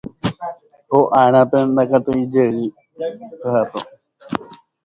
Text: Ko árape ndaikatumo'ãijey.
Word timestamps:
Ko 0.89 0.99
árape 1.21 1.57
ndaikatumo'ãijey. 1.67 2.57